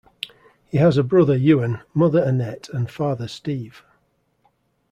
He 0.65 0.79
has 0.79 0.97
a 0.97 1.03
brother 1.03 1.37
Euan, 1.37 1.83
mother 1.93 2.23
Annette 2.23 2.69
and 2.73 2.89
father 2.89 3.27
Steve. 3.27 3.83